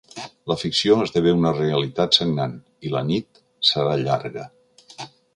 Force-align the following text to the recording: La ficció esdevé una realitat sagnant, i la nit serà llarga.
La 0.51 0.55
ficció 0.59 0.95
esdevé 1.01 1.33
una 1.39 1.51
realitat 1.57 2.17
sagnant, 2.19 2.55
i 2.89 2.93
la 2.93 3.03
nit 3.09 3.41
serà 3.73 3.93
llarga. 4.05 4.47